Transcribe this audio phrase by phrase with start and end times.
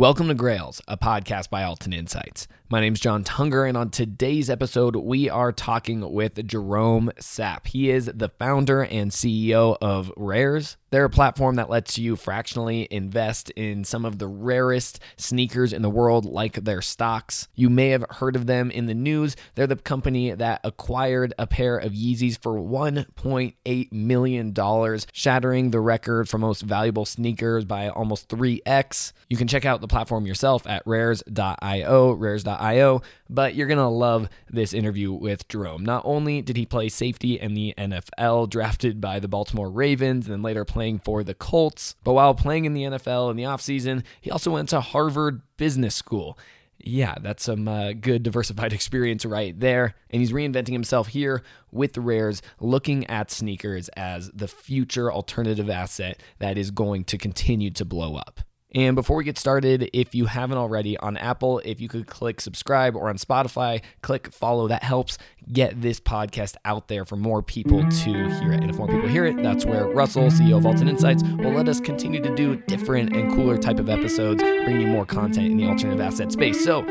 [0.00, 2.48] Welcome to Grails, a podcast by Alton Insights.
[2.70, 7.66] My name is John Tunger, and on today's episode, we are talking with Jerome Sapp.
[7.66, 10.78] He is the founder and CEO of Rares.
[10.90, 15.82] They're a platform that lets you fractionally invest in some of the rarest sneakers in
[15.82, 17.46] the world, like their stocks.
[17.54, 19.36] You may have heard of them in the news.
[19.54, 26.28] They're the company that acquired a pair of Yeezys for $1.8 million, shattering the record
[26.28, 29.12] for most valuable sneakers by almost 3x.
[29.28, 34.28] You can check out the platform yourself at rares.io, rares.io, but you're going to love
[34.48, 35.84] this interview with Jerome.
[35.84, 40.32] Not only did he play safety in the NFL, drafted by the Baltimore Ravens, and
[40.32, 44.02] then later playing for the Colts, but while playing in the NFL in the offseason,
[44.20, 46.38] he also went to Harvard Business School.
[46.82, 49.94] Yeah, that's some uh, good diversified experience right there.
[50.10, 55.68] And he's reinventing himself here with the Rares, looking at sneakers as the future alternative
[55.68, 58.40] asset that is going to continue to blow up.
[58.72, 62.40] And before we get started, if you haven't already on Apple, if you could click
[62.40, 64.68] subscribe or on Spotify, click follow.
[64.68, 65.18] That helps
[65.52, 68.60] get this podcast out there for more people to hear it.
[68.60, 71.68] And if more people hear it, that's where Russell, CEO of Alton Insights, will let
[71.68, 75.56] us continue to do different and cooler type of episodes, bringing you more content in
[75.56, 76.62] the alternative asset space.
[76.62, 76.84] So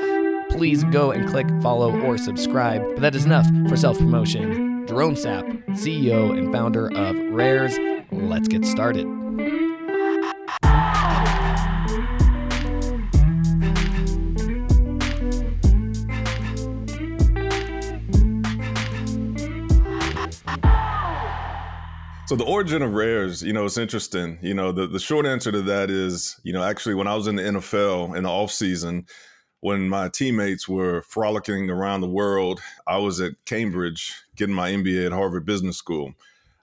[0.49, 2.81] please go and click follow or subscribe.
[2.95, 4.85] But that is enough for self promotion.
[4.87, 7.77] Jerome Sapp, CEO and founder of Rares.
[8.11, 9.28] Let's get started.
[22.29, 24.37] So the origin of rares, you know, it's interesting.
[24.43, 27.25] You know, the, the short answer to that is, you know, actually when I was
[27.25, 29.07] in the NFL in the off season,
[29.61, 35.07] when my teammates were frolicking around the world, I was at Cambridge getting my MBA
[35.07, 36.13] at Harvard Business School,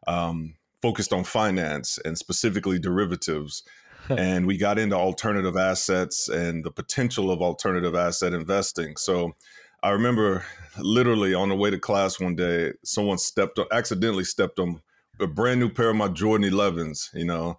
[0.06, 3.64] um, focused on finance and specifically derivatives.
[4.08, 8.96] and we got into alternative assets and the potential of alternative asset investing.
[8.96, 9.34] So
[9.82, 10.44] I remember
[10.78, 14.80] literally on the way to class one day, someone stepped on, accidentally stepped on
[15.20, 17.58] a brand new pair of my Jordan 11s, you know,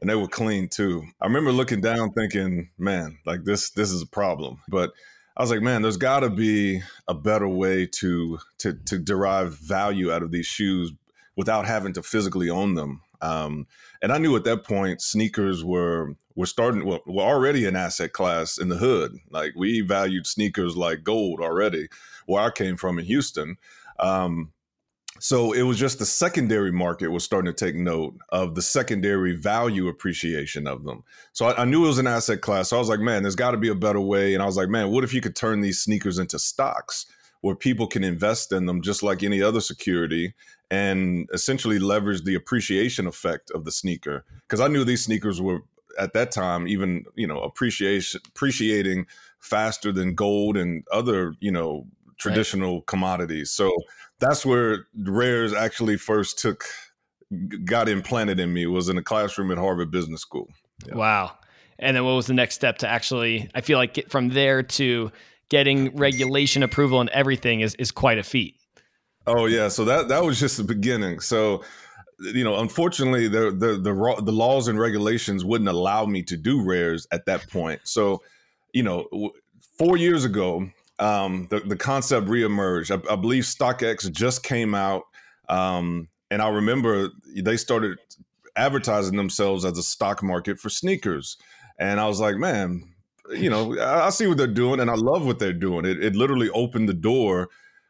[0.00, 1.04] and they were clean too.
[1.20, 4.60] I remember looking down thinking, man, like this this is a problem.
[4.68, 4.92] But
[5.36, 9.58] I was like, man, there's got to be a better way to to to derive
[9.58, 10.92] value out of these shoes
[11.36, 13.00] without having to physically own them.
[13.20, 13.66] Um,
[14.02, 18.12] and I knew at that point sneakers were were starting well, were already an asset
[18.12, 19.16] class in the hood.
[19.30, 21.88] Like we valued sneakers like gold already,
[22.26, 23.56] where I came from in Houston.
[23.98, 24.51] Um,
[25.22, 29.36] so it was just the secondary market was starting to take note of the secondary
[29.36, 31.04] value appreciation of them.
[31.32, 32.70] So I, I knew it was an asset class.
[32.70, 34.34] So I was like, man, there's got to be a better way.
[34.34, 37.06] And I was like, man, what if you could turn these sneakers into stocks
[37.40, 40.34] where people can invest in them just like any other security
[40.72, 44.24] and essentially leverage the appreciation effect of the sneaker?
[44.40, 45.60] Because I knew these sneakers were
[46.00, 49.06] at that time even you know appreciation appreciating
[49.38, 51.86] faster than gold and other you know
[52.22, 52.86] traditional right.
[52.86, 53.50] commodities.
[53.50, 53.72] So
[54.18, 56.64] that's where rares actually first took
[57.64, 60.48] got implanted in me was in a classroom at Harvard Business School.
[60.86, 60.96] Yeah.
[60.96, 61.32] Wow.
[61.78, 65.10] And then what was the next step to actually I feel like from there to
[65.48, 68.56] getting regulation approval and everything is is quite a feat.
[69.26, 71.20] Oh yeah, so that that was just the beginning.
[71.20, 71.62] So
[72.22, 76.62] you know, unfortunately, the the the, the laws and regulations wouldn't allow me to do
[76.62, 77.80] rares at that point.
[77.84, 78.22] So,
[78.72, 79.32] you know,
[79.78, 80.68] four years ago,
[81.02, 82.90] um, the, the concept reemerged.
[82.90, 85.02] I, I believe StockX just came out.
[85.48, 87.98] Um, and I remember they started
[88.54, 91.36] advertising themselves as a stock market for sneakers.
[91.76, 92.94] And I was like, man,
[93.30, 95.84] you know, I, I see what they're doing and I love what they're doing.
[95.84, 97.48] It, it literally opened the door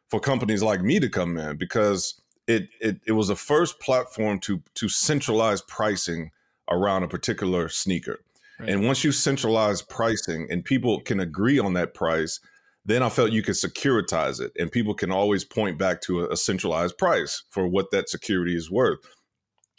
[0.09, 4.39] for companies like me to come in because it, it, it was the first platform
[4.41, 6.31] to, to centralize pricing
[6.71, 8.21] around a particular sneaker.
[8.59, 8.71] Right.
[8.71, 12.41] And once you centralize pricing and people can agree on that price,
[12.85, 16.31] then I felt you could securitize it and people can always point back to a,
[16.31, 18.99] a centralized price for what that security is worth.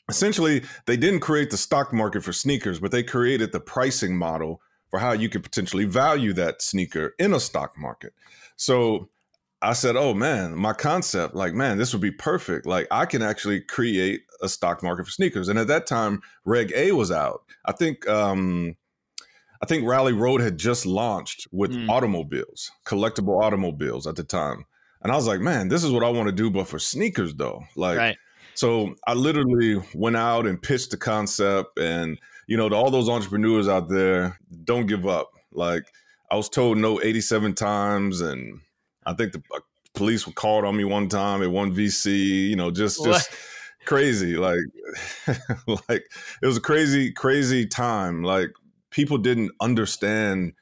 [0.09, 4.62] Essentially, they didn't create the stock market for sneakers, but they created the pricing model
[4.90, 8.14] for how you could potentially value that sneaker in a stock market.
[8.58, 9.09] So
[9.61, 12.66] I said, oh man, my concept, like, man, this would be perfect.
[12.66, 15.47] Like, I can actually create a stock market for sneakers.
[15.47, 17.44] And at that time, Reg A was out.
[17.66, 18.76] I think um,
[19.64, 21.90] I think Rally Road had just launched with mm.
[21.90, 24.66] automobiles, collectible automobiles at the time.
[25.02, 27.34] And I was like, man, this is what I want to do, but for sneakers
[27.34, 27.64] though.
[27.78, 28.18] Like, right.
[28.56, 31.80] so I literally went out and pitched the concept.
[31.80, 35.32] And, you know, to all those entrepreneurs out there, don't give up.
[35.54, 35.86] Like,
[36.30, 38.20] I was told no 87 times.
[38.20, 38.60] And
[39.06, 39.62] I think the uh,
[39.94, 43.12] police were called on me one time at one VC, you know, just, what?
[43.12, 43.32] just
[43.86, 44.36] crazy.
[44.36, 44.60] Like,
[45.68, 46.04] like
[46.42, 48.24] it was a crazy, crazy time.
[48.24, 48.50] Like,
[48.93, 50.53] people didn't understand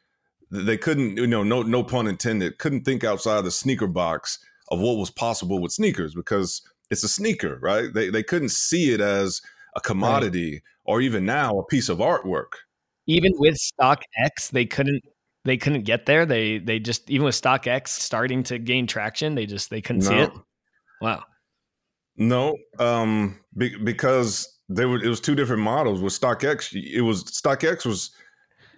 [0.50, 4.40] they couldn't you know no no pun intended couldn't think outside the sneaker box
[4.70, 7.94] of what was possible with sneakers because it's a sneaker right?
[7.94, 9.42] They they couldn't see it as
[9.76, 10.62] a commodity right.
[10.86, 12.54] or even now a piece of artwork.
[13.08, 15.04] Even with stock x they couldn't
[15.44, 16.26] they couldn't get there.
[16.26, 20.10] They they just even with StockX starting to gain traction they just they couldn't no.
[20.10, 20.32] see it.
[21.02, 21.24] Wow.
[22.18, 27.24] No um be, because they were it was two different models with StockX it was
[27.24, 28.12] StockX was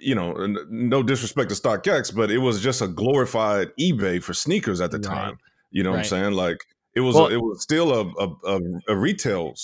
[0.04, 0.34] you know,
[0.70, 4.98] no disrespect to StockX, but it was just a glorified eBay for sneakers at the
[4.98, 5.16] right.
[5.16, 5.38] time.
[5.72, 5.98] You know right.
[5.98, 6.34] what I'm saying?
[6.34, 8.60] Like it was, well, a, it was still a, a,
[8.90, 9.56] a, retail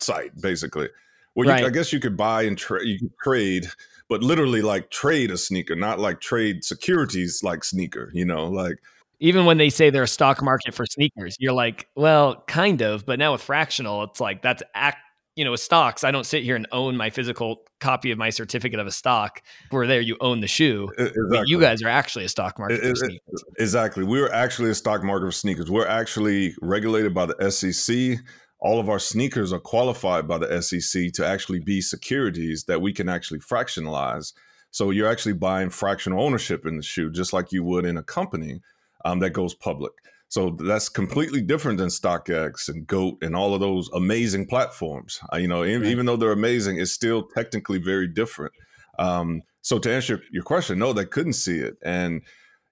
[0.00, 0.88] site basically,
[1.34, 1.64] Well, right.
[1.64, 3.66] I guess you could buy and trade, you could trade,
[4.08, 8.10] but literally like trade a sneaker, not like trade securities like sneaker.
[8.12, 8.76] You know, like
[9.18, 13.06] even when they say they're a stock market for sneakers, you're like, well, kind of,
[13.06, 14.98] but now with fractional, it's like that's act
[15.36, 18.30] you know, with stocks, I don't sit here and own my physical copy of my
[18.30, 19.42] certificate of a stock.
[19.70, 20.90] Where there, you own the shoe.
[20.98, 21.42] Exactly.
[21.46, 23.20] you guys are actually a stock market it, it,
[23.58, 24.02] Exactly.
[24.02, 25.70] We're actually a stock market for sneakers.
[25.70, 28.18] We're actually regulated by the SEC.
[28.60, 32.94] All of our sneakers are qualified by the SEC to actually be securities that we
[32.94, 34.32] can actually fractionalize.
[34.70, 38.02] So you're actually buying fractional ownership in the shoe, just like you would in a
[38.02, 38.62] company
[39.04, 39.92] um, that goes public.
[40.28, 45.20] So that's completely different than StockX and Goat and all of those amazing platforms.
[45.32, 45.84] Uh, you know, right.
[45.84, 48.52] even though they're amazing, it's still technically very different.
[48.98, 52.22] Um, so to answer your question, no, they couldn't see it, and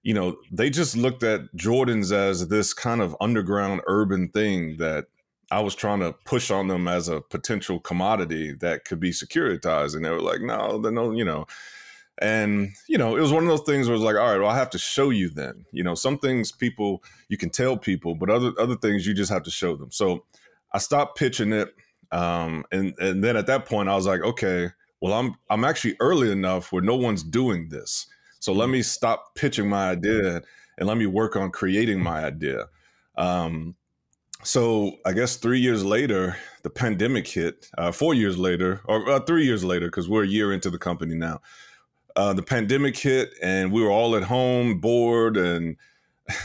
[0.03, 5.05] you know, they just looked at Jordans as this kind of underground urban thing that
[5.49, 9.95] I was trying to push on them as a potential commodity that could be securitized,
[9.95, 11.47] and they were like, no, they no, you know
[12.19, 14.39] and, you know, it was one of those things where it was like, all right,
[14.39, 15.65] well, I have to show you then.
[15.71, 19.31] You know, some things people you can tell people, but other other things you just
[19.31, 19.91] have to show them.
[19.91, 20.25] So
[20.71, 21.75] I stopped pitching it.
[22.11, 24.69] Um, and and then at that point I was like, okay,
[25.01, 28.07] well, I'm I'm actually early enough where no one's doing this.
[28.39, 30.41] So let me stop pitching my idea
[30.77, 32.67] and let me work on creating my idea.
[33.17, 33.75] Um,
[34.43, 37.67] so I guess three years later, the pandemic hit.
[37.77, 40.77] Uh, four years later, or uh, three years later, because we're a year into the
[40.77, 41.41] company now
[42.15, 45.77] uh, the pandemic hit and we were all at home, bored, and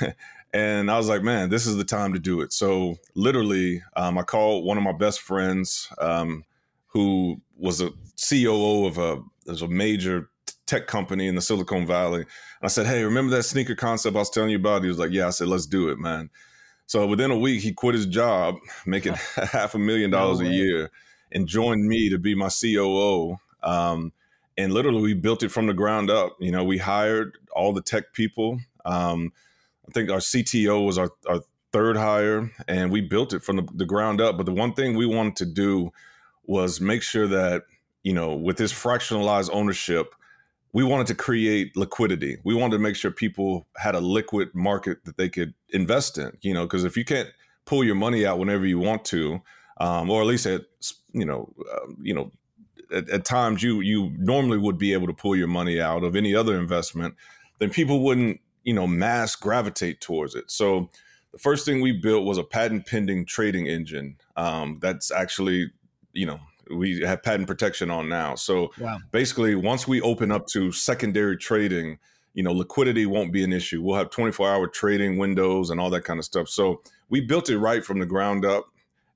[0.53, 2.53] and I was like, man, this is the time to do it.
[2.53, 6.45] So literally, um, I called one of my best friends, um,
[6.89, 7.91] who was a
[8.29, 10.29] COO of a, of a major
[10.67, 12.21] tech company in the Silicon Valley.
[12.21, 12.27] And
[12.63, 14.83] I said, hey, remember that sneaker concept I was telling you about?
[14.83, 15.29] He was like, yeah.
[15.29, 16.31] I said, let's do it, man.
[16.87, 19.15] So within a week, he quit his job, making
[19.53, 20.91] half a million dollars no a year,
[21.31, 23.37] and joined me to be my COO.
[23.63, 24.13] Um,
[24.61, 26.37] and literally we built it from the ground up.
[26.41, 28.61] You know, we hired all the tech people.
[28.85, 29.33] Um,
[29.89, 31.41] I think our CTO was our, our
[31.73, 34.37] third hire, and we built it from the, the ground up.
[34.37, 35.93] But the one thing we wanted to do
[36.45, 37.63] was make sure that
[38.03, 40.15] you know, with this fractionalized ownership,
[40.73, 42.39] we wanted to create liquidity.
[42.45, 46.37] We wanted to make sure people had a liquid market that they could invest in.
[46.43, 47.29] You know, because if you can't
[47.67, 49.43] pull your money out whenever you want to,
[49.81, 50.63] um, or at least at
[51.13, 52.31] you know, uh, you know,
[52.93, 56.17] at, at, times you you normally would be able to pull your money out of
[56.17, 57.15] any other investment,
[57.59, 60.51] then people wouldn't you know mass gravitate towards it.
[60.51, 60.89] So
[61.33, 64.17] the first thing we built was a patent pending trading engine.
[64.37, 65.73] Um, that's actually
[66.13, 66.41] you know
[66.71, 68.35] we have patent protection on now.
[68.35, 68.99] So wow.
[69.11, 71.99] basically, once we open up to secondary trading,
[72.35, 73.83] you know, liquidity won't be an issue.
[73.83, 76.49] We'll have 24 hour trading windows and all that kind of stuff.
[76.49, 78.67] So we built it right from the ground up.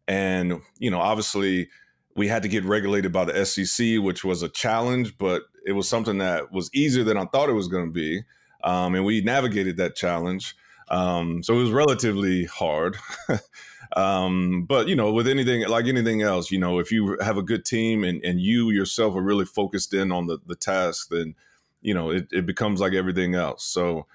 [0.07, 1.69] And, you know, obviously,
[2.17, 5.89] we had to get regulated by the SEC, which was a challenge, but it was
[5.89, 8.23] something that was easier than I thought it was going to be.
[8.63, 10.55] Um, and we navigated that challenge.
[10.89, 12.97] Um, so it was relatively hard.
[13.97, 17.43] um, but, you know, with anything, like anything else, you know, if you have a
[17.43, 21.35] good team and, and you yourself are really focused in on the, the task, then,
[21.83, 23.65] you know, it, it becomes like everything else.
[23.65, 24.07] So,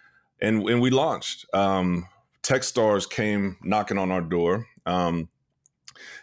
[0.42, 1.46] and, and we launched.
[1.54, 2.08] Um,
[2.44, 4.68] Techstars came knocking on our door.
[4.86, 5.30] Um,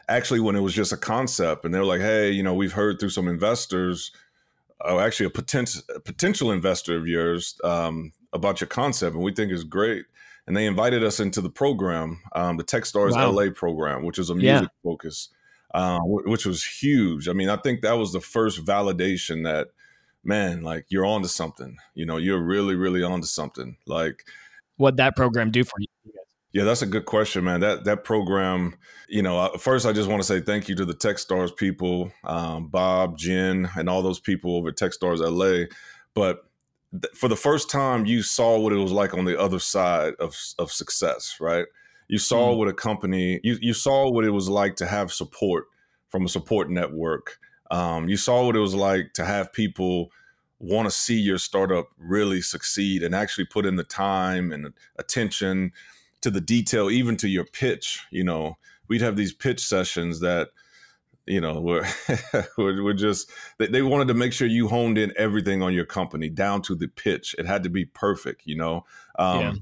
[0.09, 2.99] actually when it was just a concept and they're like hey you know we've heard
[2.99, 4.13] through some investors
[4.85, 9.53] uh, actually a potential potential investor of yours um, about your concept and we think
[9.53, 10.05] is great.
[10.47, 13.31] And they invited us into the program um, the techstars wow.
[13.31, 14.91] la program which is a music yeah.
[14.91, 15.31] focus
[15.75, 17.29] uh, which was huge.
[17.29, 19.69] I mean i think that was the first validation that
[20.23, 21.77] man like you're on to something.
[21.95, 23.77] You know you're really really on to something.
[23.87, 24.25] Like
[24.77, 25.87] what that program do for you
[26.53, 27.61] yeah, that's a good question, man.
[27.61, 28.77] That that program,
[29.09, 32.69] you know, first I just want to say thank you to the TechStars people, um,
[32.69, 35.67] Bob, Jen, and all those people over at TechStars LA.
[36.15, 36.45] But
[36.93, 40.15] th- for the first time, you saw what it was like on the other side
[40.19, 41.67] of of success, right?
[42.09, 42.59] You saw mm.
[42.59, 45.67] what a company, you you saw what it was like to have support
[46.09, 47.39] from a support network.
[47.71, 50.11] Um, you saw what it was like to have people
[50.59, 55.73] want to see your startup really succeed and actually put in the time and attention
[56.23, 58.05] to the detail, even to your pitch.
[58.11, 58.57] You know,
[58.89, 60.49] we'd have these pitch sessions that,
[61.27, 61.87] you know, were
[62.57, 66.29] were just they, they wanted to make sure you honed in everything on your company
[66.29, 67.35] down to the pitch.
[67.39, 68.85] It had to be perfect, you know.
[69.19, 69.55] Um, yeah.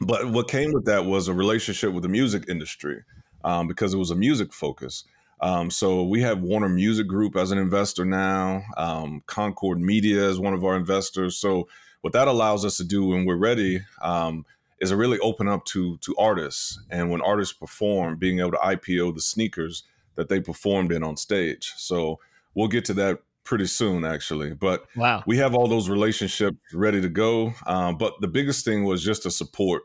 [0.00, 3.02] But what came with that was a relationship with the music industry
[3.44, 5.04] um, because it was a music focus.
[5.40, 8.62] Um, so we have Warner Music Group as an investor now.
[8.76, 11.36] Um, Concord Media is one of our investors.
[11.36, 11.68] So
[12.00, 14.46] what that allows us to do when we're ready um,
[14.80, 18.58] is to really open up to to artists, and when artists perform, being able to
[18.58, 19.84] IPO the sneakers
[20.16, 21.72] that they performed in on stage.
[21.76, 22.18] So
[22.54, 24.54] we'll get to that pretty soon, actually.
[24.54, 27.54] But wow, we have all those relationships ready to go.
[27.66, 29.82] Um, but the biggest thing was just to support.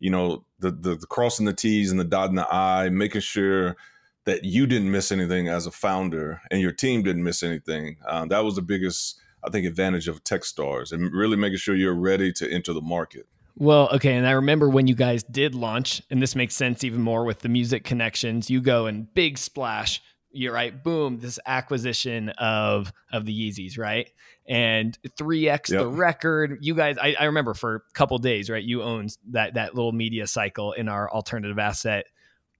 [0.00, 3.76] You know, the, the the crossing the T's and the dotting the I, making sure
[4.24, 7.96] that you didn't miss anything as a founder and your team didn't miss anything.
[8.06, 11.94] Um, that was the biggest, I think, advantage of TechStars and really making sure you're
[11.94, 13.26] ready to enter the market.
[13.56, 17.00] Well, okay, and I remember when you guys did launch, and this makes sense even
[17.00, 18.50] more with the music connections.
[18.50, 24.10] You go and big splash, you're right, boom, this acquisition of of the Yeezys, right?
[24.46, 25.80] And 3x yep.
[25.80, 26.58] the record.
[26.60, 28.62] You guys, I, I remember for a couple days, right?
[28.62, 32.06] You owned that that little media cycle in our alternative asset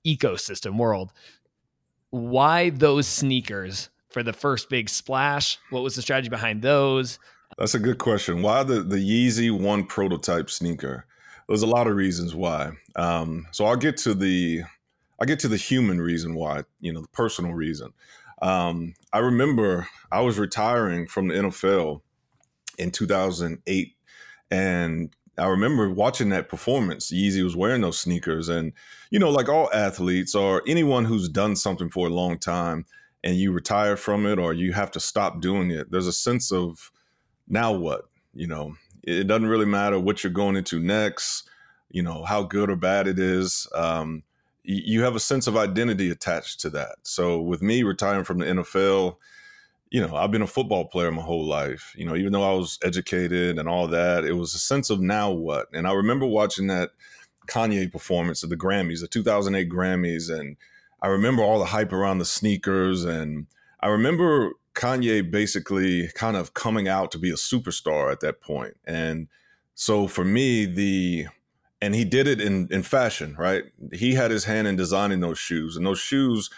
[0.07, 1.13] ecosystem world
[2.15, 5.59] why those sneakers for the first big splash?
[5.71, 7.19] What was the strategy behind those?
[7.58, 8.42] That's a good question.
[8.42, 11.06] Why the the Yeezy One prototype sneaker?
[11.49, 12.73] There's a lot of reasons why.
[12.96, 14.62] Um, so I'll get to the
[15.20, 16.64] I get to the human reason why.
[16.80, 17.92] You know, the personal reason.
[18.42, 22.00] Um, I remember I was retiring from the NFL
[22.78, 23.96] in 2008,
[24.50, 27.12] and I remember watching that performance.
[27.12, 28.73] Yeezy was wearing those sneakers, and
[29.11, 32.84] you know, like all athletes or anyone who's done something for a long time,
[33.23, 35.92] and you retire from it or you have to stop doing it.
[35.92, 36.90] There's a sense of
[37.49, 38.09] now what?
[38.35, 41.49] You know, it doesn't really matter what you're going into next.
[41.91, 43.69] You know how good or bad it is.
[43.75, 44.25] Um,
[44.67, 46.97] you have a sense of identity attached to that.
[47.03, 49.17] So with me retiring from the NFL
[49.95, 51.95] you know, I've been a football player my whole life.
[51.97, 55.01] You know, even though I was educated and all that, it was a sense of
[55.01, 55.69] now what.
[55.73, 56.91] And I remember watching that
[57.47, 60.57] Kanye performance at the Grammys, the 2008 Grammys, and
[61.01, 63.05] I remember all the hype around the sneakers.
[63.05, 63.47] And
[63.79, 68.76] I remember Kanye basically kind of coming out to be a superstar at that point.
[68.85, 69.28] And
[69.75, 71.26] so for me, the
[71.81, 73.64] and he did it in in fashion, right?
[73.93, 76.50] He had his hand in designing those shoes, and those shoes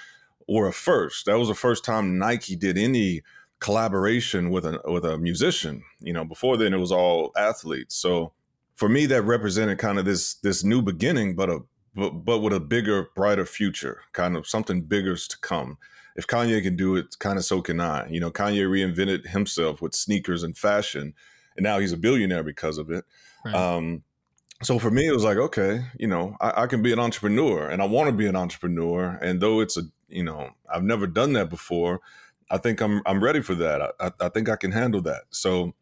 [0.49, 1.27] were a first.
[1.27, 3.23] That was the first time Nike did any
[3.59, 5.83] collaboration with a with a musician.
[6.01, 7.97] You know, before then it was all athletes.
[7.97, 8.33] So
[8.77, 11.61] for me, that represented kind of this this new beginning, but a
[11.95, 15.79] but, but with a bigger, brighter future, kind of something bigger's to come.
[16.17, 18.09] If Kanye can do it, kind of so can I.
[18.09, 21.15] You know, Kanye reinvented himself with sneakers and fashion,
[21.57, 23.05] and now he's a billionaire because of it.
[23.45, 23.55] Right.
[23.55, 24.03] Um,
[24.63, 27.69] so for me, it was like, okay, you know, I, I can be an entrepreneur,
[27.69, 29.19] and I want to be an entrepreneur.
[29.23, 32.01] And though it's a you know, I've never done that before.
[32.51, 33.95] I think I'm I'm ready for that.
[34.01, 35.23] I, I think I can handle that.
[35.31, 35.75] So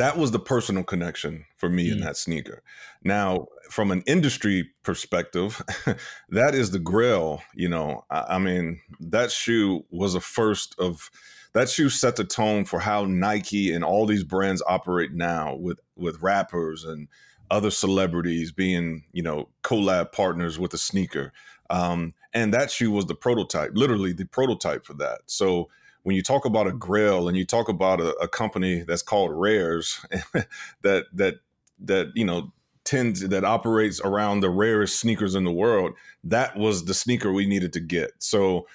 [0.00, 1.92] that was the personal connection for me mm.
[1.92, 2.62] in that sneaker.
[3.04, 5.62] Now, from an industry perspective,
[6.30, 7.42] that is the grail.
[7.54, 11.10] You know, I, I, mean, that shoe was a first of
[11.52, 15.80] that shoe set the tone for how Nike and all these brands operate now with
[15.96, 17.08] with rappers and
[17.50, 21.30] other celebrities being, you know, collab partners with a sneaker.
[21.68, 25.20] Um, and that shoe was the prototype, literally the prototype for that.
[25.26, 25.68] So
[26.02, 29.32] when you talk about a grail and you talk about a, a company that's called
[29.32, 30.04] Rares
[30.82, 31.34] that that
[31.80, 32.52] that you know
[32.84, 35.92] tends that operates around the rarest sneakers in the world,
[36.24, 38.12] that was the sneaker we needed to get.
[38.18, 38.66] So,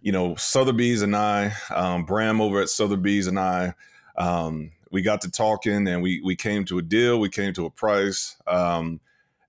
[0.00, 3.74] you know, Sotheby's and I, um, Bram over at Sotheby's and I,
[4.16, 7.18] um, we got to talking and we we came to a deal.
[7.18, 8.36] We came to a price.
[8.46, 9.00] Um,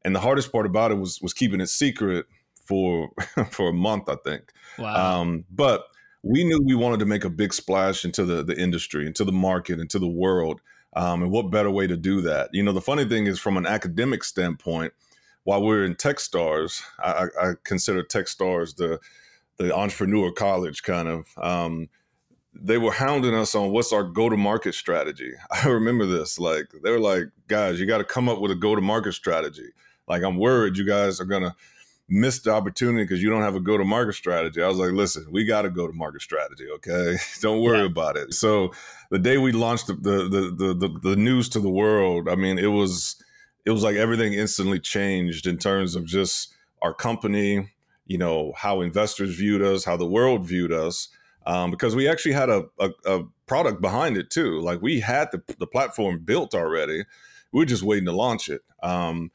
[0.04, 2.25] and the hardest part about it was was keeping it secret
[2.56, 3.12] for
[3.51, 4.51] for a month, I think.
[4.80, 5.22] Wow.
[5.22, 5.86] Um, but
[6.25, 9.32] we knew we wanted to make a big splash into the the industry, into the
[9.32, 10.60] market, into the world.
[10.96, 12.50] Um, and what better way to do that?
[12.53, 14.94] You know, the funny thing is, from an academic standpoint,
[15.44, 19.00] while we're in TechStars, I, I consider TechStars the
[19.58, 21.27] the entrepreneur college kind of.
[21.38, 21.89] Um,
[22.58, 25.34] they were hounding us on what's our go to market strategy.
[25.51, 26.39] I remember this.
[26.39, 29.13] Like they were like, guys, you got to come up with a go to market
[29.13, 29.70] strategy.
[30.08, 31.55] Like I'm worried you guys are gonna
[32.08, 34.62] missed the opportunity because you don't have a go to market strategy.
[34.62, 36.68] I was like, listen, we got a go to market strategy.
[36.76, 37.18] Okay.
[37.42, 37.86] don't worry yeah.
[37.86, 38.34] about it.
[38.34, 38.74] So
[39.10, 42.60] the day we launched the, the, the, the, the news to the world, I mean,
[42.60, 43.16] it was,
[43.66, 47.72] it was like everything instantly changed in terms of just our company,
[48.06, 51.10] you know, how investors viewed us, how the world viewed us.
[51.48, 54.60] Um, because we actually had a, a, a product behind it too.
[54.62, 57.04] Like we had the the platform built already.
[57.52, 58.62] We are just waiting to launch it.
[58.82, 59.32] Um,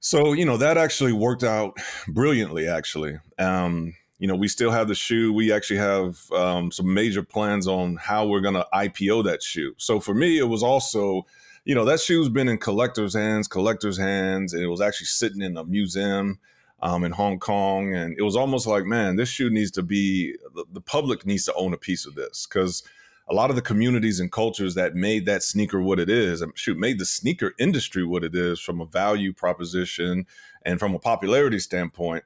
[0.00, 1.76] so you know that actually worked out
[2.08, 2.66] brilliantly.
[2.66, 5.32] Actually, um, you know we still have the shoe.
[5.32, 9.74] We actually have um, some major plans on how we're going to IPO that shoe.
[9.76, 11.26] So for me, it was also
[11.64, 15.42] you know that shoe's been in collectors' hands, collectors' hands, and it was actually sitting
[15.42, 16.38] in a museum
[16.82, 20.34] um, in Hong Kong, and it was almost like, man, this shoe needs to be
[20.54, 22.82] the, the public needs to own a piece of this because
[23.30, 26.76] a lot of the communities and cultures that made that sneaker what it is, shoot,
[26.76, 30.26] made the sneaker industry what it is from a value proposition
[30.64, 32.24] and from a popularity standpoint,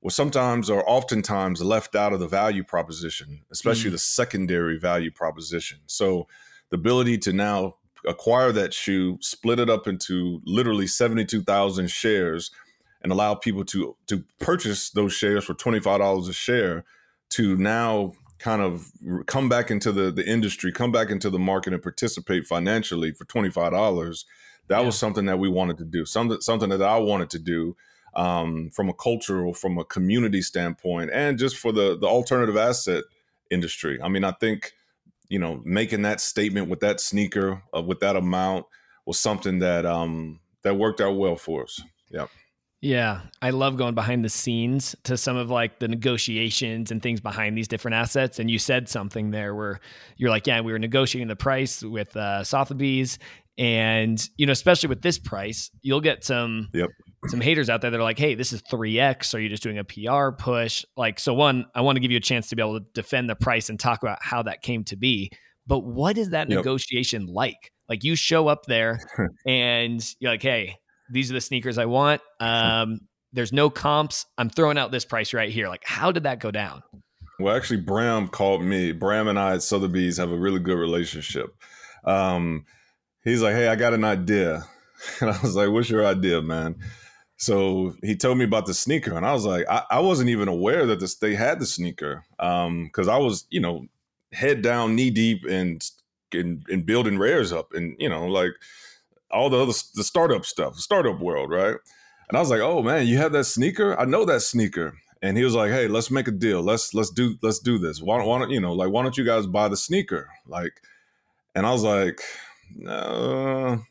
[0.00, 3.94] was sometimes or oftentimes left out of the value proposition, especially mm.
[3.94, 5.78] the secondary value proposition.
[5.86, 6.26] So
[6.70, 12.50] the ability to now acquire that shoe, split it up into literally 72,000 shares
[13.02, 16.84] and allow people to to purchase those shares for $25 a share
[17.30, 18.90] to now kind of
[19.26, 23.24] come back into the the industry, come back into the market and participate financially for
[23.24, 24.24] twenty five dollars.
[24.68, 24.86] That yeah.
[24.86, 26.04] was something that we wanted to do.
[26.04, 27.76] Something something that I wanted to do
[28.14, 33.04] um, from a cultural, from a community standpoint, and just for the the alternative asset
[33.50, 34.00] industry.
[34.02, 34.72] I mean, I think
[35.28, 38.66] you know making that statement with that sneaker uh, with that amount
[39.06, 41.80] was something that um, that worked out well for us.
[42.10, 42.26] Yeah.
[42.82, 47.20] Yeah, I love going behind the scenes to some of like the negotiations and things
[47.20, 48.38] behind these different assets.
[48.38, 49.80] And you said something there where
[50.18, 53.18] you're like, yeah, we were negotiating the price with uh, Sotheby's,
[53.58, 56.90] and you know, especially with this price, you'll get some yep.
[57.28, 59.34] some haters out there that are like, hey, this is three x.
[59.34, 60.84] Are you just doing a PR push?
[60.98, 63.30] Like, so one, I want to give you a chance to be able to defend
[63.30, 65.30] the price and talk about how that came to be.
[65.66, 66.58] But what is that yep.
[66.58, 67.72] negotiation like?
[67.88, 69.00] Like, you show up there
[69.46, 70.76] and you're like, hey
[71.10, 72.20] these are the sneakers I want.
[72.40, 73.00] Um,
[73.32, 74.26] there's no comps.
[74.38, 75.68] I'm throwing out this price right here.
[75.68, 76.82] Like, how did that go down?
[77.38, 78.92] Well, actually, Bram called me.
[78.92, 81.54] Bram and I at Sotheby's have a really good relationship.
[82.04, 82.64] Um,
[83.24, 84.64] he's like, "Hey, I got an idea,"
[85.20, 86.76] and I was like, "What's your idea, man?"
[87.36, 90.48] So he told me about the sneaker, and I was like, I, I wasn't even
[90.48, 93.86] aware that they had the sneaker because um, I was, you know,
[94.32, 95.80] head down, knee deep in,
[96.32, 98.52] in in building rares up, and you know, like
[99.36, 101.76] all the other the startup stuff, startup world, right?
[102.28, 103.98] And I was like, "Oh man, you have that sneaker?
[103.98, 106.62] I know that sneaker." And he was like, "Hey, let's make a deal.
[106.62, 108.00] Let's let's do let's do this.
[108.02, 110.72] Why don't, why don't you know like why don't you guys buy the sneaker?" Like,
[111.54, 112.20] and I was like,
[112.74, 113.82] "No."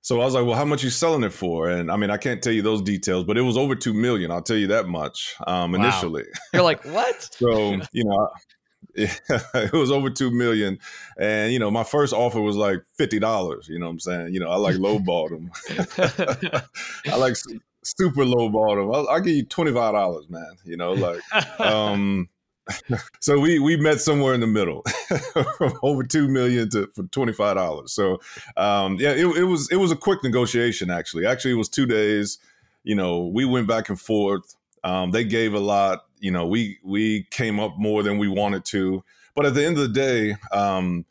[0.00, 2.16] So I was like, "Well, how much you selling it for?" And I mean, I
[2.16, 4.30] can't tell you those details, but it was over two million.
[4.30, 5.36] I'll tell you that much.
[5.46, 6.40] Um, initially, wow.
[6.54, 8.30] you're like, "What?" so you know,
[8.94, 10.78] it was over two million,
[11.18, 13.68] and you know, my first offer was like fifty dollars.
[13.68, 14.34] You know what I'm saying?
[14.34, 16.62] You know, I like lowballed them.
[17.06, 17.36] I like
[17.82, 18.94] super lowballed them.
[18.94, 20.56] I'll, I'll give you twenty five dollars, man.
[20.64, 21.20] You know, like.
[21.60, 22.28] um
[23.20, 24.82] so we we met somewhere in the middle,
[25.56, 27.92] from over two million to for twenty five dollars.
[27.92, 28.20] So
[28.56, 30.90] um, yeah, it, it was it was a quick negotiation.
[30.90, 32.38] Actually, actually, it was two days.
[32.84, 34.54] You know, we went back and forth.
[34.84, 38.64] Um, they gave a lot you know, we we came up more than we wanted
[38.66, 39.04] to.
[39.34, 41.04] But at the end of the day, um,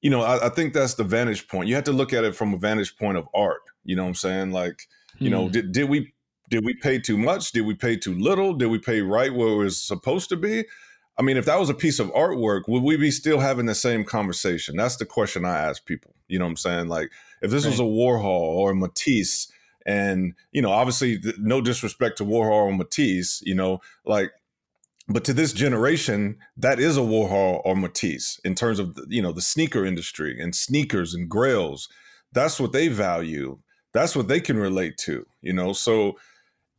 [0.00, 1.68] you know, I, I, think that's the vantage point.
[1.68, 3.62] You have to look at it from a vantage point of art.
[3.84, 4.52] You know what I'm saying?
[4.52, 5.52] Like, you know, hmm.
[5.52, 6.14] did did we
[6.48, 7.50] did we pay too much?
[7.50, 8.54] Did we pay too little?
[8.54, 10.64] Did we pay right where it was supposed to be?
[11.18, 13.74] I mean, if that was a piece of artwork, would we be still having the
[13.74, 14.76] same conversation?
[14.76, 16.14] That's the question I ask people.
[16.28, 16.88] You know what I'm saying?
[16.88, 17.10] Like,
[17.42, 17.70] if this right.
[17.70, 19.50] was a Warhol or a Matisse,
[19.84, 24.30] and you know, obviously, no disrespect to Warhol or Matisse, you know, like
[25.12, 29.32] but to this generation, that is a Warhol or Matisse in terms of you know
[29.32, 31.88] the sneaker industry and sneakers and grails.
[32.32, 33.58] That's what they value.
[33.92, 35.26] That's what they can relate to.
[35.42, 36.16] You know, so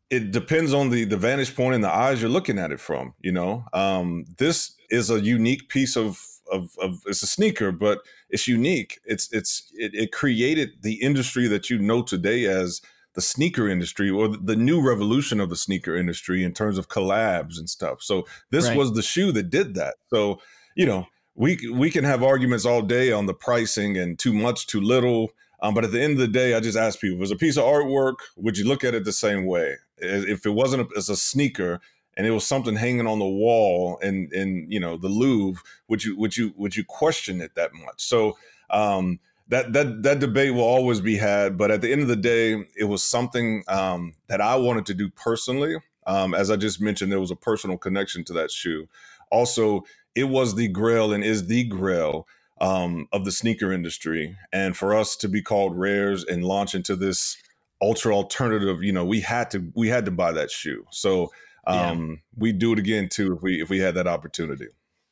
[0.09, 3.13] it depends on the the vantage point and the eyes you're looking at it from.
[3.21, 6.19] You know, um, this is a unique piece of,
[6.51, 8.99] of of it's a sneaker, but it's unique.
[9.05, 12.81] It's it's it, it created the industry that you know today as
[13.13, 17.57] the sneaker industry or the new revolution of the sneaker industry in terms of collabs
[17.57, 18.01] and stuff.
[18.01, 18.77] So this right.
[18.77, 19.95] was the shoe that did that.
[20.07, 20.39] So,
[20.75, 24.67] you know, we we can have arguments all day on the pricing and too much,
[24.67, 25.29] too little.
[25.61, 27.57] Um, but at the end of the day, I just ask people: was a piece
[27.57, 29.77] of artwork, would you look at it the same way?
[29.97, 31.79] If it wasn't a, as a sneaker
[32.15, 36.03] and it was something hanging on the wall in in you know the Louvre, would
[36.03, 38.03] you would you would you question it that much?
[38.03, 38.37] So
[38.69, 39.19] um,
[39.53, 41.57] that that that debate will always be had.
[41.57, 44.95] But at the end of the day, it was something um, that I wanted to
[44.95, 45.77] do personally.
[46.07, 48.87] Um, as I just mentioned, there was a personal connection to that shoe.
[49.31, 49.83] Also,
[50.15, 52.27] it was the grail and is the grail
[52.59, 54.35] um, of the sneaker industry.
[54.51, 57.37] And for us to be called rares and launch into this
[57.79, 60.85] ultra alternative, you know, we had to we had to buy that shoe.
[60.89, 61.31] So
[61.67, 62.15] um, yeah.
[62.37, 64.67] we do it again too if we if we had that opportunity.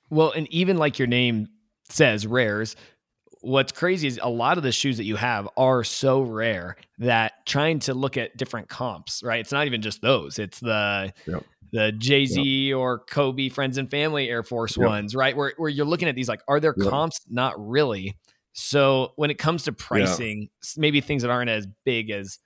[0.10, 1.48] Well, and even like your name
[1.90, 2.76] says rares.
[3.42, 7.46] What's crazy is a lot of the shoes that you have are so rare that
[7.46, 9.40] trying to look at different comps, right?
[9.40, 10.38] It's not even just those.
[10.38, 11.44] It's the yep.
[11.72, 12.78] the Jay Z yep.
[12.78, 14.88] or Kobe friends and family Air Force yep.
[14.88, 15.36] ones, right?
[15.36, 17.20] Where where you're looking at these like, are there comps?
[17.30, 18.16] Not really.
[18.54, 22.38] So when it comes to pricing, maybe things that aren't as big as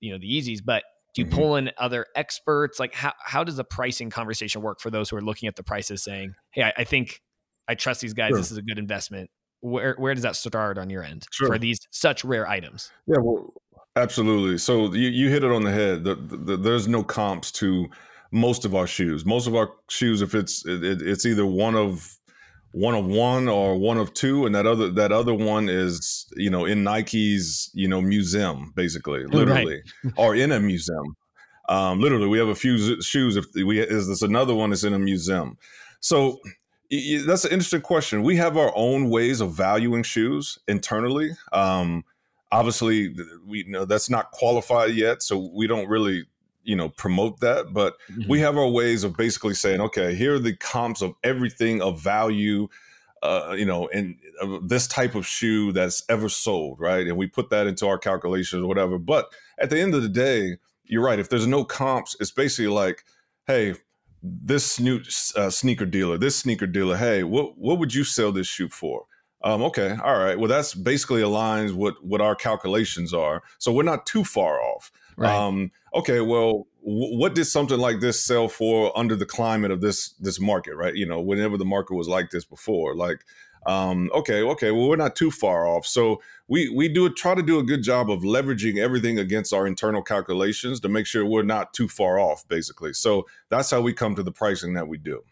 [0.00, 1.36] you know the Yeezys, but do you mm-hmm.
[1.36, 2.78] pull in other experts?
[2.78, 5.62] Like how how does the pricing conversation work for those who are looking at the
[5.62, 7.22] prices, saying, "Hey, I, I think
[7.68, 8.30] I trust these guys.
[8.30, 8.38] Sure.
[8.38, 9.30] This is a good investment."
[9.64, 11.48] Where where does that start on your end sure.
[11.48, 12.90] for these such rare items?
[13.06, 13.54] Yeah, well,
[13.96, 14.58] absolutely.
[14.58, 16.04] So you you hit it on the head.
[16.04, 17.88] The, the, the, there's no comps to
[18.30, 19.24] most of our shoes.
[19.24, 22.14] Most of our shoes, if it's it, it's either one of
[22.72, 26.50] one of one or one of two, and that other that other one is you
[26.50, 30.12] know in Nike's you know museum, basically, literally, right.
[30.18, 31.16] or in a museum.
[31.70, 33.36] Um, literally, we have a few shoes.
[33.36, 35.56] If we is this another one that's in a museum,
[36.00, 36.38] so
[37.26, 38.22] that's an interesting question.
[38.22, 41.32] We have our own ways of valuing shoes internally.
[41.52, 42.04] Um,
[42.52, 43.14] obviously,
[43.46, 46.24] we you know that's not qualified yet, so we don't really
[46.62, 47.72] you know promote that.
[47.72, 48.28] But mm-hmm.
[48.28, 52.00] we have our ways of basically saying, okay, here are the comps of everything of
[52.00, 52.68] value.
[53.22, 57.06] Uh, you know, and uh, this type of shoe that's ever sold, right?
[57.06, 58.98] And we put that into our calculations or whatever.
[58.98, 61.18] But at the end of the day, you're right.
[61.18, 63.02] If there's no comps, it's basically like,
[63.46, 63.76] hey,
[64.24, 65.00] this new
[65.36, 69.04] uh, sneaker dealer, this sneaker dealer, hey, what what would you sell this shoe for?
[69.42, 70.38] Um, okay, all right.
[70.38, 73.42] Well, that's basically aligns what what our calculations are.
[73.58, 74.90] So we're not too far off.
[75.16, 75.30] Right.
[75.30, 79.82] Um, okay, well, w- what did something like this sell for under the climate of
[79.82, 80.74] this this market?
[80.76, 80.94] Right.
[80.94, 83.18] You know, whenever the market was like this before, like
[83.66, 85.86] um, okay, okay, well, we're not too far off.
[85.86, 89.66] So we we do try to do a good job of leveraging everything against our
[89.66, 92.92] internal calculations to make sure we're not too far off, basically.
[92.92, 95.22] So that's how we come to the pricing that we do.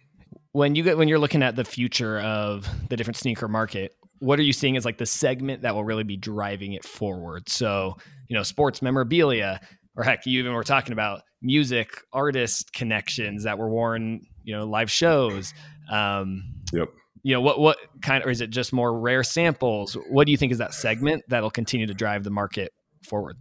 [0.52, 4.38] When you get when you're looking at the future of the different sneaker market, what
[4.38, 7.48] are you seeing as like the segment that will really be driving it forward?
[7.48, 7.96] So,
[8.28, 9.60] you know, sports memorabilia,
[9.96, 14.64] or heck, you even were talking about music, artist connections that were worn, you know,
[14.64, 15.52] live shows.
[15.90, 16.88] Um, yep
[17.22, 20.36] you know what what kind or is it just more rare samples what do you
[20.36, 22.72] think is that segment that'll continue to drive the market
[23.08, 23.36] forward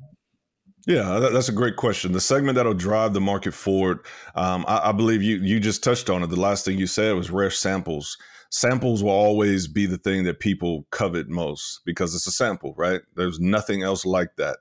[0.87, 2.11] yeah, that's a great question.
[2.11, 3.99] The segment that'll drive the market forward,
[4.33, 6.27] um, I, I, believe you you just touched on it.
[6.27, 8.17] The last thing you said was rare samples.
[8.49, 13.01] Samples will always be the thing that people covet most because it's a sample, right?
[13.15, 14.57] There's nothing else like that.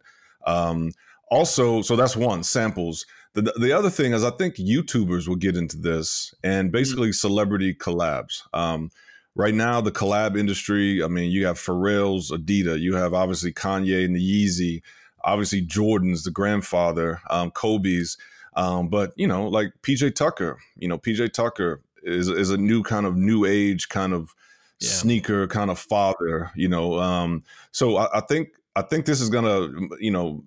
[0.46, 0.92] Um,
[1.30, 3.06] also, so that's one samples.
[3.32, 6.72] The, the other thing is, I think YouTubers will get into this and mm-hmm.
[6.72, 8.42] basically celebrity collabs.
[8.52, 8.90] Um,
[9.34, 14.04] right now the collab industry i mean you have pharrell's adidas you have obviously kanye
[14.04, 14.82] and the yeezy
[15.22, 18.16] obviously jordan's the grandfather um, kobe's
[18.56, 22.82] um, but you know like pj tucker you know pj tucker is, is a new
[22.82, 24.34] kind of new age kind of
[24.80, 24.88] yeah.
[24.88, 29.28] sneaker kind of father you know um, so I, I think i think this is
[29.28, 29.68] gonna
[30.00, 30.42] you know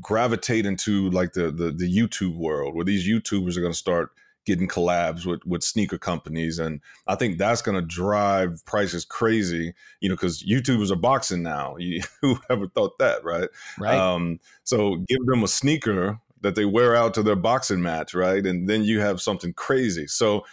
[0.00, 4.10] gravitate into like the the, the youtube world where these youtubers are gonna start
[4.44, 9.72] getting collabs with with sneaker companies and i think that's going to drive prices crazy
[10.00, 11.76] you know because youtubers are boxing now.
[11.82, 13.48] You, who ever thought that right?
[13.78, 13.98] Right.
[13.98, 18.44] Um, so give them a sneaker that they wear out to their boxing match right?
[18.44, 20.06] And then you have something crazy.
[20.06, 20.44] So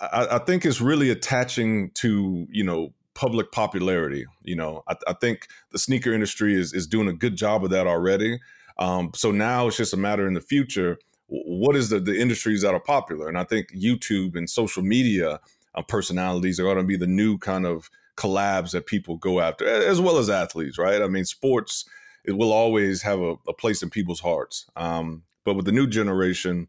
[0.00, 4.82] i, I think it's really attaching to you know public popularity you know?
[4.88, 8.38] I, I think the sneaker industry is is doing a good job of that already.
[8.78, 10.98] Um, so now it's just a matter in the future
[11.30, 13.28] what is the the industries that are popular?
[13.28, 15.40] And i think youtube and social media
[15.74, 19.66] uh, personalities are going to be the new kind of collabs that people go after
[19.66, 21.00] as well as athletes right?
[21.00, 21.84] I mean sports
[22.24, 24.66] it will always have a, a place in people's hearts.
[24.76, 26.68] Um, but with the new generation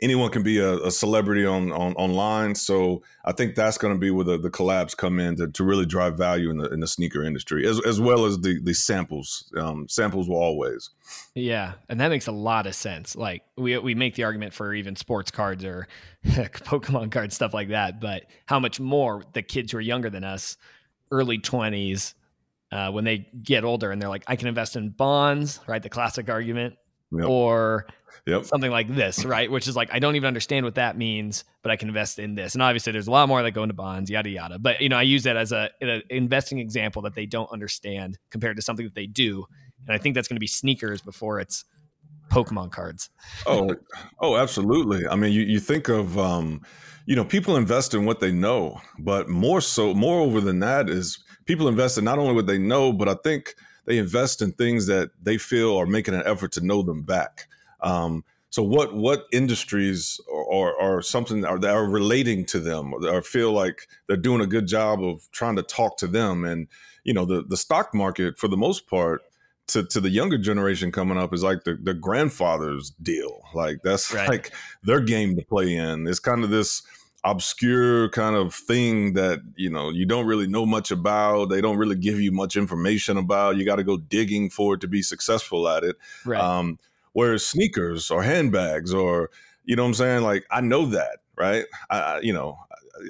[0.00, 2.54] anyone can be a, a celebrity on, on online.
[2.54, 5.64] So I think that's going to be where the, the collabs come in to, to
[5.64, 8.74] really drive value in the in the sneaker industry, as, as well as the the
[8.74, 9.52] samples.
[9.56, 10.90] Um, samples will always.
[11.34, 13.16] Yeah, and that makes a lot of sense.
[13.16, 15.88] Like we we make the argument for even sports cards or
[16.26, 18.00] Pokemon cards, stuff like that.
[18.00, 20.56] But how much more the kids who are younger than us,
[21.10, 22.14] early twenties,
[22.70, 25.82] uh, when they get older and they're like, I can invest in bonds, right?
[25.82, 26.76] The classic argument,
[27.12, 27.28] yep.
[27.28, 27.86] or
[28.28, 28.44] Yep.
[28.44, 29.50] Something like this, right?
[29.50, 32.34] Which is like I don't even understand what that means, but I can invest in
[32.34, 32.54] this.
[32.54, 34.58] And obviously, there's a lot more that go into bonds, yada yada.
[34.58, 38.18] But you know, I use that as a an investing example that they don't understand
[38.30, 39.46] compared to something that they do.
[39.86, 41.64] And I think that's going to be sneakers before it's
[42.30, 43.08] Pokemon cards.
[43.46, 43.74] oh,
[44.20, 45.06] oh, absolutely.
[45.06, 46.60] I mean, you you think of um,
[47.06, 51.18] you know, people invest in what they know, but more so, moreover than that is
[51.46, 53.54] people invest in not only what they know, but I think
[53.88, 57.48] they invest in things that they feel are making an effort to know them back.
[57.80, 63.52] Um, so what what industries or, something or that are relating to them or feel
[63.52, 66.66] like they're doing a good job of trying to talk to them and
[67.04, 69.22] you know the the stock market for the most part
[69.68, 74.12] to, to the younger generation coming up is like the, the grandfather's deal like that's
[74.12, 74.28] right.
[74.28, 76.82] like their game to play in it's kind of this
[77.30, 81.76] obscure kind of thing that you know you don't really know much about they don't
[81.76, 85.02] really give you much information about you got to go digging for it to be
[85.02, 86.40] successful at it right.
[86.40, 86.78] um,
[87.12, 89.30] whereas sneakers or handbags or
[89.64, 92.58] you know what i'm saying like i know that right i you know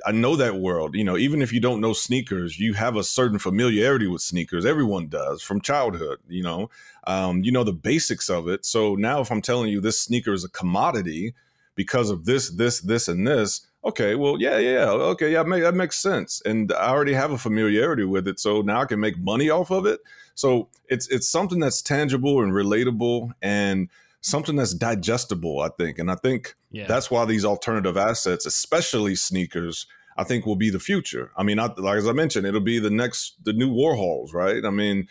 [0.07, 0.95] I know that world.
[0.95, 4.67] You know, even if you don't know sneakers, you have a certain familiarity with sneakers.
[4.67, 6.19] Everyone does from childhood.
[6.29, 6.71] You know,
[7.07, 8.67] um, you know the basics of it.
[8.67, 11.35] So now, if I'm telling you this sneaker is a commodity
[11.75, 15.99] because of this, this, this, and this, okay, well, yeah, yeah, okay, yeah, that makes
[15.99, 16.43] sense.
[16.45, 19.71] And I already have a familiarity with it, so now I can make money off
[19.71, 20.01] of it.
[20.35, 23.89] So it's it's something that's tangible and relatable and
[24.21, 25.99] something that's digestible, I think.
[25.99, 26.87] And I think yeah.
[26.87, 31.31] that's why these alternative assets, especially sneakers, I think will be the future.
[31.37, 34.65] I mean, I, like as I mentioned, it'll be the next, the new Warhols, right?
[34.65, 35.09] I mean,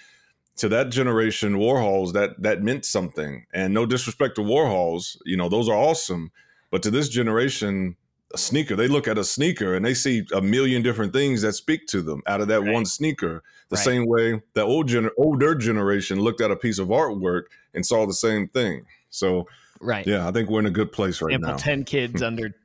[0.58, 3.46] to that generation, Warhols that that meant something.
[3.54, 6.32] And no disrespect to Warhols, you know, those are awesome.
[6.72, 7.96] But to this generation,
[8.34, 11.54] a sneaker, they look at a sneaker and they see a million different things that
[11.54, 12.74] speak to them out of that right.
[12.74, 13.44] one sneaker.
[13.70, 13.86] The right.
[13.86, 18.06] same way the old gener- older generation looked at a piece of artwork and saw
[18.06, 18.86] the same thing.
[19.10, 19.48] So,
[19.80, 21.58] right, yeah, I think we're in a good place right Example, now.
[21.58, 22.56] Ten kids under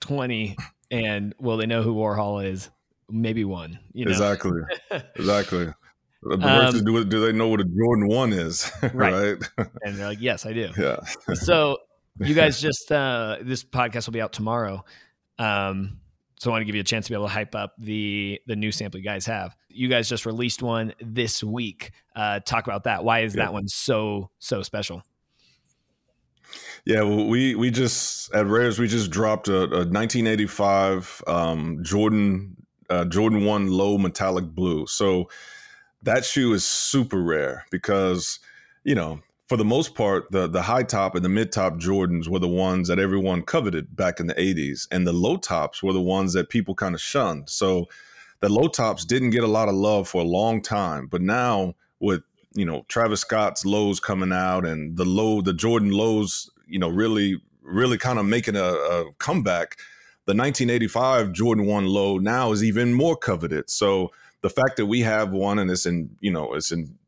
[0.00, 0.56] twenty,
[0.90, 2.70] and well, they know who Warhol is.
[3.10, 3.78] Maybe one.
[3.92, 4.10] You know?
[4.10, 4.60] Exactly.
[5.16, 5.68] exactly.
[6.30, 8.70] um, do, do they know what a Jordan One is?
[8.82, 8.92] right.
[8.92, 9.68] right?
[9.82, 10.70] and they're like, yes, I do.
[10.76, 10.98] Yeah.
[11.34, 11.78] so
[12.20, 14.84] you guys just uh, this podcast will be out tomorrow.
[15.38, 16.00] Um,
[16.38, 18.40] so I want to give you a chance to be able to hype up the
[18.46, 19.56] the new sample you guys have.
[19.68, 21.92] You guys just released one this week.
[22.14, 23.04] Uh, talk about that.
[23.04, 23.44] Why is yeah.
[23.44, 25.02] that one so so special?
[26.84, 32.56] Yeah, well, we we just at Rares we just dropped a, a 1985 um, Jordan
[32.88, 34.86] uh, Jordan One Low Metallic Blue.
[34.86, 35.28] So
[36.02, 38.38] that shoe is super rare because
[38.84, 42.28] you know for the most part, the the high top and the mid top Jordans
[42.28, 45.94] were the ones that everyone coveted back in the 80s, and the low tops were
[45.94, 47.48] the ones that people kind of shunned.
[47.48, 47.86] So
[48.40, 51.74] the low tops didn't get a lot of love for a long time, but now
[51.98, 56.78] with you know Travis Scott's lows coming out and the low the Jordan lows, you
[56.78, 59.78] know, really really kind of making a, a comeback.
[60.26, 63.70] The 1985 Jordan One low now is even more coveted.
[63.70, 66.98] So the fact that we have one and it's in you know it's in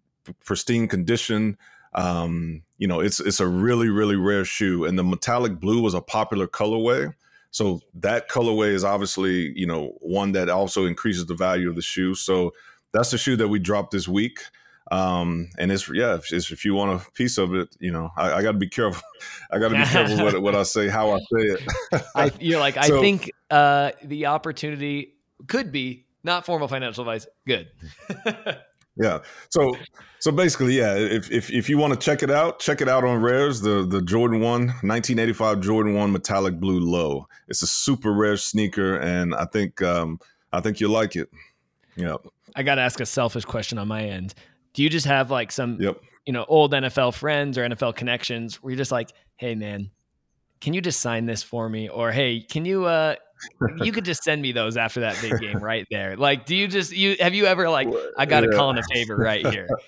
[0.43, 1.59] pristine condition
[1.93, 5.95] um, you know, it's it's a really really rare shoe, and the metallic blue was
[5.95, 7.15] a popular colorway.
[7.51, 11.83] So that colorway is obviously you know one that also increases the value of the
[11.83, 12.15] shoe.
[12.15, 12.53] So
[12.93, 14.41] that's the shoe that we dropped this week.
[14.91, 18.33] Um, and it's yeah, if, if you want a piece of it, you know, I,
[18.33, 19.03] I got to be careful.
[19.51, 21.61] I got to be careful what, what I say, how I say it.
[22.15, 25.15] I, you're like, so, I think uh, the opportunity
[25.47, 27.27] could be not formal financial advice.
[27.47, 27.71] Good.
[29.01, 29.19] yeah.
[29.49, 29.75] So
[30.21, 33.05] so basically, yeah, if, if, if you want to check it out, check it out
[33.05, 37.27] on Rares, the, the Jordan 1, 1985 Jordan 1 metallic blue low.
[37.49, 40.21] It's a super rare sneaker, and I think um,
[40.53, 41.31] I think you'll like it.
[41.97, 42.17] Yeah.
[42.55, 44.35] I got to ask a selfish question on my end.
[44.75, 45.99] Do you just have like some, yep.
[46.27, 49.91] you know, old NFL friends or NFL connections where you're just like, hey, man,
[50.61, 51.89] can you just sign this for me?
[51.89, 53.17] Or, hey, can you, uh,
[53.83, 56.17] you could just send me those after that big game right there.
[56.17, 58.57] Like, do you just you have you ever like I got to yeah.
[58.57, 59.69] call in a favor right here?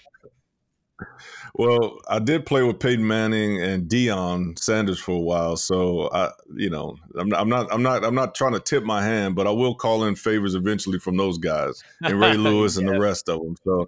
[1.54, 6.30] Well, I did play with Peyton Manning and Deion Sanders for a while, so I,
[6.56, 9.46] you know, I'm, I'm, not, I'm not, I'm not trying to tip my hand, but
[9.46, 12.86] I will call in favors eventually from those guys and Ray Lewis yeah.
[12.86, 13.56] and the rest of them.
[13.64, 13.86] So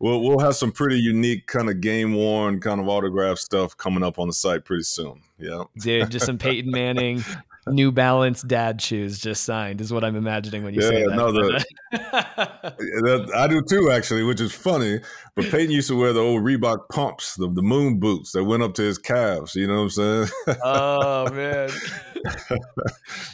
[0.00, 4.02] we'll, we'll have some pretty unique kind of game worn kind of autograph stuff coming
[4.02, 5.20] up on the site pretty soon.
[5.38, 7.22] Yeah, dude, just some Peyton Manning
[7.66, 11.16] New Balance dad shoes just signed is what I'm imagining when you yeah, say that.
[11.16, 15.00] No, the, that, I do too, actually, which is funny.
[15.34, 18.62] But Peyton used to wear the old Reebok pumps, the, the moon boots that went
[18.62, 19.54] up to his calves.
[19.54, 20.28] You know what I'm saying?
[20.62, 21.70] Oh man,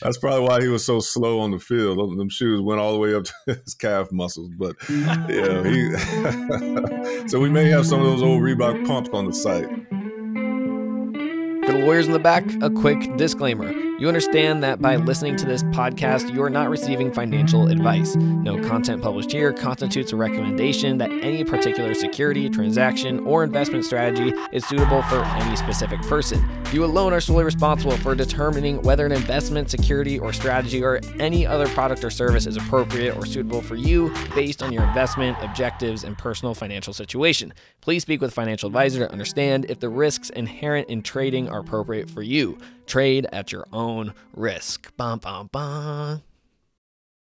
[0.01, 1.99] that's probably why he was so slow on the field.
[2.19, 3.33] Them shoes went all the way up to
[3.65, 4.51] his calf muscles.
[4.57, 7.29] But yeah, he.
[7.29, 9.69] so we may have some of those old Reebok pumps on the site.
[11.67, 13.90] For the lawyers in the back, a quick disclaimer.
[14.01, 18.17] You understand that by listening to this podcast, you are not receiving financial advice.
[18.17, 24.33] No content published here constitutes a recommendation that any particular security, transaction, or investment strategy
[24.53, 26.43] is suitable for any specific person.
[26.73, 31.47] You alone are solely responsible for determining whether an investment, security, or strategy or any
[31.47, 36.05] other product or service is appropriate or suitable for you based on your investment, objectives,
[36.05, 37.53] and personal financial situation.
[37.83, 41.61] Please speak with a financial advisor to understand if the risks inherent in trading are
[41.61, 42.57] appropriate for you.
[42.91, 44.91] Trade at your own risk.
[44.97, 46.23] Bum, bum, bum.